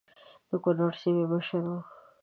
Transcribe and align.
د 0.49 0.51
کنړ 0.63 0.89
د 0.93 0.97
سیمې 1.01 1.25
مشر 1.33 1.63
وو. 1.69 1.79